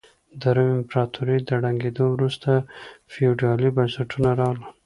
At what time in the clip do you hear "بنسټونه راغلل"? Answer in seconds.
3.77-4.61